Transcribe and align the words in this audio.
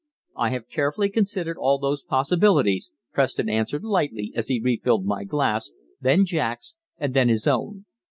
"I 0.35 0.49
have 0.49 0.67
carefully 0.67 1.09
considered 1.09 1.57
all 1.59 1.77
those 1.77 2.01
possibilities," 2.01 2.91
Preston 3.13 3.49
answered 3.49 3.83
lightly 3.83 4.33
as 4.35 4.47
he 4.47 4.59
refilled 4.59 5.05
my 5.05 5.25
glass, 5.25 5.73
then 6.01 6.25
Jack's, 6.25 6.75
and 6.97 7.13
then 7.13 7.29
his 7.29 7.45
own. 7.47 7.85